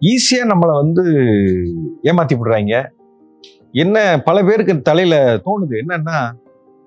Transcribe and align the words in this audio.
ஈஸியாக 0.00 0.48
நம்மளை 0.48 0.74
வந்து 0.74 1.04
ஏமாத்தி 2.02 2.34
விடுறாங்க. 2.36 2.88
என்ன 3.72 4.22
பல 4.24 4.42
பேருக்கு 4.42 4.82
தலையில் 4.82 5.18
தோணுது 5.18 5.76
என்னன்னா 5.86 6.32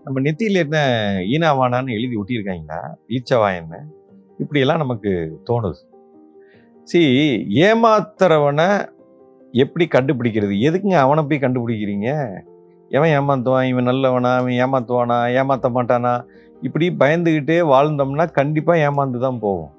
நம்ம 0.04 0.22
நெத்தியில் 0.22 0.56
என்ன 0.56 0.78
ஈனாவானான்னு 1.20 1.90
எழுதி 1.90 2.16
ஒட்டியிருக்காங்களா? 2.16 2.80
ஈச்சவாயன்னு 3.08 3.80
இப்படியெல்லாம் 4.38 4.78
நமக்கு 4.78 5.42
தோணுது. 5.50 5.74
சி 6.84 7.00
ஏமாத்துறவனை 7.50 8.90
எப்படி 9.52 9.88
கண்டுபிடிக்கிறது? 9.92 10.56
எதுக்குங்க 10.68 10.94
அவனை 10.94 11.24
போய் 11.24 11.40
கண்டுபிடிக்கிறீங்க? 11.40 12.40
எவன் 12.90 13.10
ஏமாத்துவான்? 13.10 13.64
இவன் 13.64 13.84
நல்லவனா? 13.84 14.36
அவன் 14.36 14.54
ஏமாத்துவானா? 14.54 15.34
ஏமாற்ற 15.34 15.70
மாட்டானா? 15.70 16.26
இப்படி 16.62 16.90
பயந்துக்கிட்டே 16.90 17.60
வாழ்ந்தோம்னா 17.74 18.32
கண்டிப்பாக 18.32 18.92
ஏமாந்து 18.92 19.20
தான் 19.20 19.40
போவோம். 19.40 19.79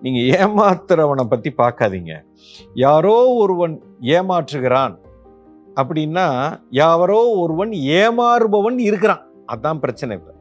நீங்கள் 0.00 0.40
ஏமாத்துறவனை 0.40 1.24
பற்றி 1.24 1.52
பார்க்காதீங்க. 1.56 2.24
யாரோ 2.74 3.28
ஒருவன் 3.28 3.82
ஏமாற்றுகிறான் 4.00 4.98
அப்படின்னா 5.74 6.58
யாரோ 6.70 7.28
ஒருவன் 7.28 7.72
ஏமாறுபவன் 7.72 8.78
இருக்கிறான். 8.78 9.22
அதான் 9.52 9.78
பிரச்சனை 9.78 10.16
இப்போ. 10.16 10.32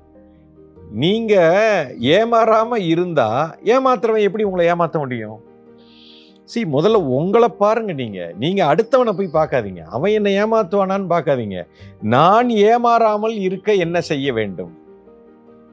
நீங்கள் 0.92 1.96
ஏமாறாமல் 2.00 2.86
இருந்தால் 2.86 3.60
ஏமாத்துறவன் 3.64 4.22
எப்படி 4.22 4.44
உங்களை 4.44 4.66
ஏமாற்ற 4.68 5.00
முடியும்? 5.00 5.48
சி 6.46 6.66
முதல்ல 6.66 6.96
உங்களை 6.96 7.48
பாருங்க 7.48 7.94
நீங்கள் 7.94 8.36
நீங்கள் 8.38 8.68
அடுத்தவனை 8.68 9.12
போய் 9.12 9.34
பார்க்காதீங்க. 9.34 9.82
அவன் 9.84 10.12
என்ன 10.12 10.30
ஏமாத்துவானான்னு 10.30 11.12
பார்க்காதீங்க. 11.16 11.68
நான் 12.02 12.50
ஏமாறாமல் 12.50 13.36
இருக்க 13.40 13.74
என்ன 13.74 14.02
செய்ய 14.02 14.34
வேண்டும்? 14.34 14.79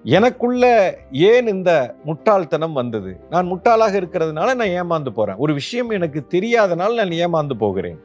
எனக்குள்ள 0.07 0.65
ஏன் 1.11 1.47
இந்த 1.47 1.95
முட்டாள்தனம் 2.05 2.73
வந்தது? 2.73 3.21
நான் 3.31 3.51
முட்டாளாக 3.53 3.95
இருக்கிறதுனால 4.01 4.55
நான் 4.55 4.75
ஏமாந்து 4.81 5.11
போகிறேன் 5.11 5.37
ஒரு 5.37 5.55
விஷயம் 5.55 5.91
எனக்கு 5.91 6.25
தெரியாதனால 6.31 6.95
நான் 6.95 7.17
ஏமாந்து 7.25 7.55
போகிறேன். 7.59 7.99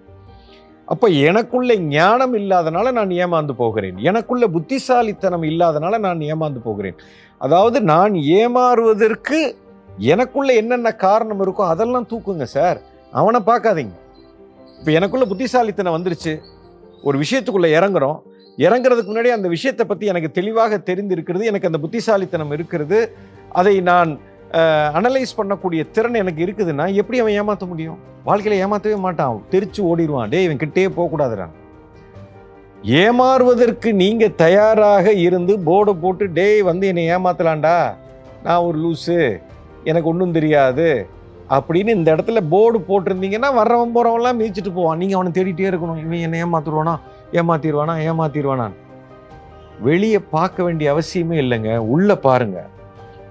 அப்போ 0.86 1.08
எனக்குள்ள 1.08 1.76
ஞானம் 1.76 2.34
இல்லாதனால 2.34 2.92
நான் 2.92 3.10
ஏமாந்து 3.10 3.52
போகிறேன். 3.52 3.98
எனக்குள்ள 3.98 4.48
புத்திசாலித்தனம் 4.48 5.44
இல்லாதனால 5.44 6.00
நான் 6.00 6.20
ஏமாந்து 6.20 6.62
போகிறேன். 6.64 6.96
அதாவது 7.38 7.82
நான் 7.82 8.14
ஏமாறுவதற்கு 8.14 9.56
எனக்குள்ள 9.98 10.54
என்னென்ன 10.54 10.92
காரணம் 10.92 11.42
இருக்கோ 11.44 11.68
அதெல்லாம் 11.68 12.08
தூக்குங்க 12.08 12.44
சார். 12.44 12.82
அவனை 13.12 13.40
பார்க்காதீங்க. 13.46 13.96
இப்போ 14.80 14.92
எனக்குள்ள 14.92 15.26
புத்திசாலித்தனம் 15.26 15.98
வந்துருச்சு. 15.98 16.40
ஒரு 17.04 17.20
விஷயத்துக்குள்ளே 17.20 17.72
இறங்குறோம். 17.80 18.20
இறங்குறதுக்கு 18.66 19.12
முன்னாடி 19.12 19.32
அந்த 19.38 19.48
விஷயத்தை 19.56 19.86
பற்றி 19.86 20.06
எனக்கு 20.12 20.30
தெளிவாக 20.38 20.78
தெரிந்திருக்கிறது 20.90 21.44
எனக்கு 21.52 21.70
அந்த 21.70 21.80
புத்திசாலித்தனம் 21.84 22.54
இருக்கிறது. 22.58 23.00
அதை 23.60 23.76
நான் 23.90 24.12
அனலைஸ் 25.00 25.38
பண்ணக்கூடிய 25.40 25.82
திறன் 25.96 26.22
எனக்கு 26.22 26.42
இருக்குதுன்னா 26.46 26.86
எப்படி 27.02 27.20
அவன் 27.22 27.38
ஏமாற்ற 27.42 27.66
முடியும்? 27.72 28.00
வாழ்க்கையில் 28.28 28.62
ஏமாற்றவே 28.64 28.98
மாட்டான். 29.06 29.38
தெரிச்சு 29.54 29.82
ஓடிடுவான். 29.92 30.32
டேய் 30.34 30.46
இவன் 30.48 30.62
கிட்டே 30.64 30.88
போகக்கூடாதுடா. 30.98 31.48
ஏமாறுவதற்கு 33.04 33.90
நீங்கள் 34.02 34.36
தயாராக 34.44 35.14
இருந்து 35.28 35.54
போர்டை 35.70 35.94
போட்டு 36.04 36.28
டேய் 36.38 36.62
வந்து 36.70 36.86
என்னை 36.92 37.06
ஏமாத்தலாண்டா 37.16 37.78
நான் 38.46 38.66
ஒரு 38.68 38.78
லூஸு 38.84 39.18
எனக்கு 39.90 40.12
ஒன்றும் 40.12 40.36
தெரியாது. 40.38 40.88
அப்படின்னு 41.58 41.96
இந்த 41.98 42.10
இடத்துல 42.16 42.40
போர்டு 42.54 42.80
போட்டிருந்தீங்கன்னா 42.90 43.50
வர்றவன் 43.60 43.96
போகிறவன்லாம் 43.96 44.40
மிதிச்சிட்டு 44.42 44.72
போவான். 44.78 45.00
நீங்கள் 45.02 45.18
அவனை 45.20 45.32
தேடிட்டே 45.38 45.70
இருக்கணும். 45.72 46.02
இவன் 46.06 46.24
என்னை 46.28 46.40
ஏமாத்துருவானா? 46.46 46.96
ஏமாத்திடுவானா 47.32 47.96
ஏமாத்திடுவானான் 48.10 48.74
வெளியே 49.80 50.20
பார்க்க 50.20 50.64
வேண்டிய 50.64 50.94
அவசியமே 50.94 51.38
இல்லைங்க. 51.38 51.78
உள்ளே 51.78 52.16
பாருங்க. 52.16 52.66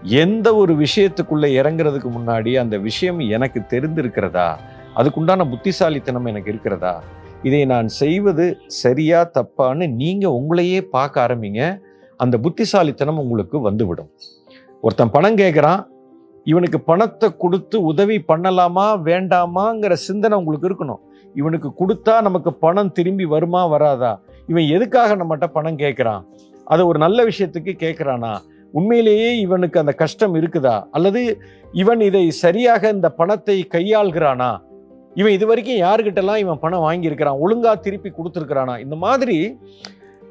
எந்த 0.03 0.55
ஒரு 0.55 0.75
விஷயத்துக்குள்ளே 0.75 1.48
இறங்குறதுக்கு 1.61 2.11
முன்னாடி 2.19 2.59
அந்த 2.59 2.78
விஷயம் 2.78 3.19
எனக்கு 3.19 3.62
தெரிந்திருக்கிறதா? 3.69 4.56
அதுக்குண்டான 4.97 5.51
புத்திசாலித்தனம் 5.51 6.25
எனக்கு 6.25 6.51
இருக்கிறதா? 6.51 7.03
இதை 7.43 7.65
நான் 7.65 7.89
செய்வது 7.89 8.56
சரியா 8.67 9.31
தப்பான்னு 9.34 9.93
நீங்கள் 9.93 10.31
உங்களையே 10.31 10.81
பார்க்க 10.81 11.27
ஆரம்பிங்க. 11.27 11.81
அந்த 12.17 12.38
புத்திசாலித்தனம் 12.38 13.19
உங்களுக்கு 13.19 13.61
வந்துவிடும். 13.61 14.11
ஒருத்தன் 14.81 15.11
பணம் 15.11 15.37
கேட்குறான் 15.37 15.87
இவனுக்கு 16.45 16.81
பணத்தை 16.81 17.37
கொடுத்து 17.37 17.83
உதவி 17.83 18.25
பண்ணலாமா 18.28 19.03
வேண்டாமாங்கிற 19.05 19.93
சிந்தனை 19.93 20.39
உங்களுக்கு 20.39 20.69
இருக்கணும். 20.69 21.01
இவனுக்கு 21.34 21.73
கொடுத்தா 21.81 22.23
நமக்கு 22.23 22.53
பணம் 22.53 22.93
திரும்பி 22.93 23.25
வருமா 23.25 23.67
வராதா? 23.67 24.21
இவன் 24.47 24.65
எதுக்காக 24.65 25.17
நம்மகிட்ட 25.17 25.47
பணம் 25.47 25.77
கேட்குறான்? 25.77 26.25
அதை 26.65 26.84
ஒரு 26.84 26.99
நல்ல 26.99 27.25
விஷயத்துக்கு 27.25 27.73
கேட்குறானா? 27.79 28.39
உண்மையிலேயே 28.73 29.39
இவனுக்கு 29.39 29.79
அந்த 29.79 29.93
கஷ்டம் 29.93 30.34
இருக்குதா? 30.34 30.83
அல்லது 30.91 31.41
இவன் 31.73 32.00
இதை 32.00 32.31
சரியாக 32.31 32.91
இந்த 32.91 33.09
பணத்தை 33.11 33.67
கையாள்கிறானா? 33.73 34.59
இவன் 35.15 35.33
இது 35.33 35.47
வரைக்கும் 35.47 35.77
யாருக்கிட்டலாம் 35.77 36.37
இவன் 36.37 36.59
பணம் 36.59 36.84
வாங்கியிருக்கிறான்? 36.89 37.39
ஒழுங்காக 37.39 37.77
திருப்பி 37.77 38.11
கொடுத்துருக்கிறானா? 38.11 38.79
இந்த 38.79 38.97
மாதிரி 38.97 39.59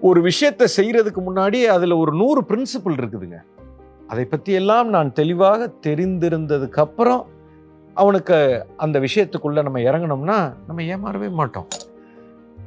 ஒரு 0.02 0.22
விஷயத்தை 0.22 0.68
செய்கிறதுக்கு 0.78 1.22
முன்னாடி 1.26 1.66
அதில் 1.66 1.92
ஒரு 1.92 2.12
நூறு 2.14 2.44
பிரின்சிபிள் 2.48 2.98
இருக்குதுங்க. 2.98 3.40
அதை 4.12 4.24
பற்றி 4.26 4.52
எல்லாம் 4.60 4.88
நான் 4.96 5.10
தெளிவாக 5.20 5.68
தெரிந்திருந்ததுக்கு 5.86 6.80
அப்புறம் 6.86 7.22
அவனுக்கு 8.02 8.38
அந்த 8.84 8.98
விஷயத்துக்குள்ளே 9.06 9.62
நம்ம 9.68 9.80
இறங்கினோம்னா 9.90 10.38
நம்ம 10.68 10.84
ஏமாறவே 10.94 11.30
மாட்டோம். 11.40 11.68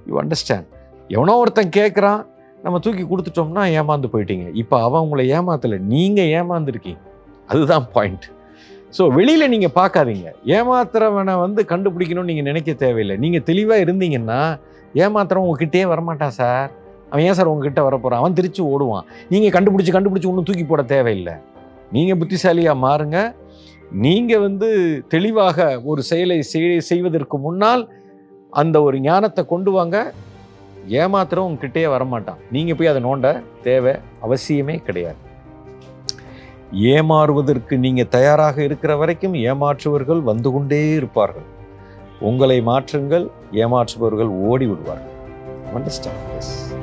யூ 0.08 0.14
அண்டர்ஸ்டாண்ட் 0.22 0.69
எவனோ 1.16 1.34
ஒருத்தன் 1.42 1.72
கேட்குறான் 1.78 2.20
நம்ம 2.64 2.78
தூக்கி 2.84 3.04
கொடுத்துட்டோம்னா 3.10 3.62
ஏமாந்து 3.78 4.12
போயிட்டீங்க. 4.12 4.47
இப்போ 4.62 4.76
அவன் 4.86 5.04
உங்களை 5.04 5.25
ஏமாத்தலை 5.38 5.78
நீங்கள் 5.94 6.31
ஏமாந்துருக்கீங்க. 6.41 7.02
அதுதான் 7.52 7.86
பாயிண்ட் 7.97 8.26
ஸோ 8.97 9.02
வெளியில் 9.16 9.52
நீங்கள் 9.52 9.75
பார்க்காதீங்க. 9.78 10.28
ஏமாத்துறவனை 10.56 11.34
வந்து 11.44 11.60
கண்டுபிடிக்கணும்னு 11.72 12.31
நீங்கள் 12.31 12.48
நினைக்க 12.50 12.70
தேவையில்லை. 12.84 13.16
நீங்கள் 13.25 13.44
தெளிவாக 13.50 13.84
இருந்தீங்கன்னா 13.84 14.41
ஏமாத்துறவன் 15.04 15.47
உங்ககிட்டயே 15.47 15.84
வரமாட்டான் 15.92 16.36
சார் 16.41 16.69
அவன் 17.12 17.24
ஏன் 17.24 17.34
சார் 17.34 17.46
உங்ககிட்ட 17.46 17.88
வரப்போகிறான் 17.88 18.14
அவன் 18.14 18.32
திருச்சி 18.32 18.62
ஓடுவான். 18.62 19.02
நீங்கள் 19.28 19.62
கண்டுபிடிச்சி 19.62 19.90
கண்டுபிடிச்சி 19.90 20.26
ஒன்றும் 20.26 20.44
தூக்கி 20.44 20.64
போட 20.64 20.82
தேவையில்லை. 20.82 21.34
நீங்கள் 21.92 22.16
புத்திசாலியாக 22.16 22.86
மாறுங்க. 22.86 23.34
நீங்கள் 23.92 24.38
வந்து 24.38 25.02
தெளிவாக 25.08 25.80
ஒரு 25.84 26.02
செயலை 26.02 26.44
செய்- 26.52 26.78
செய்வதற்கு 26.78 27.38
முன்னால் 27.38 27.88
அந்த 28.50 28.82
ஒரு 28.82 29.00
ஞானத்தை 29.00 29.46
கொண்டு 29.46 29.70
வாங்க. 29.70 30.12
ஏமாத்திரம் 30.88 31.48
உங்ககிட்டயே 31.48 31.86
வரமாட்டான். 31.86 32.36
நீங்கள் 32.52 32.76
போய் 32.76 32.86
அதை 32.86 33.04
நோண்ட 33.04 33.42
தேவை 33.62 33.94
அவசியமே 34.22 34.82
கிடையாது. 34.82 35.16
ஏமாறுவதற்கு 36.72 37.78
நீங்கள் 37.78 38.08
தயாராக 38.08 38.62
இருக்கிற 38.62 38.96
வரைக்கும் 38.96 39.34
ஏமாற்றுவர்கள் 39.34 40.22
வந்து 40.22 40.52
கொண்டே 40.52 40.90
இருப்பார்கள். 40.90 41.50
உங்களை 42.20 42.60
மாற்றுங்கள் 42.60 43.30
ஏமாற்றுபவர்கள் 43.52 44.26
ஓடி 44.26 44.66
விடுவார்கள் 44.66 45.10
அண்டர்ஸ்டாண்ட் 45.74 46.36
எஸ் 46.36 46.74